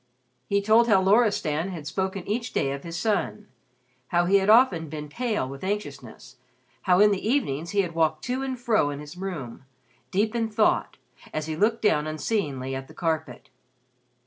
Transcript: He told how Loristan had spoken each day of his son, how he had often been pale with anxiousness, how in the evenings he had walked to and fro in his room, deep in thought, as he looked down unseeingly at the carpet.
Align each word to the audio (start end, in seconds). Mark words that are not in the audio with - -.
He 0.49 0.63
told 0.63 0.87
how 0.87 0.99
Loristan 0.99 1.69
had 1.69 1.85
spoken 1.85 2.27
each 2.27 2.53
day 2.53 2.71
of 2.71 2.81
his 2.83 2.97
son, 2.97 3.47
how 4.07 4.25
he 4.25 4.37
had 4.37 4.49
often 4.49 4.89
been 4.89 5.09
pale 5.09 5.47
with 5.47 5.63
anxiousness, 5.63 6.37
how 6.81 6.99
in 6.99 7.11
the 7.11 7.23
evenings 7.29 7.69
he 7.69 7.81
had 7.81 7.93
walked 7.93 8.23
to 8.23 8.41
and 8.41 8.59
fro 8.59 8.89
in 8.89 8.99
his 8.99 9.15
room, 9.15 9.63
deep 10.09 10.33
in 10.33 10.49
thought, 10.49 10.97
as 11.31 11.45
he 11.45 11.55
looked 11.55 11.83
down 11.83 12.07
unseeingly 12.07 12.73
at 12.73 12.87
the 12.87 12.95
carpet. 12.95 13.49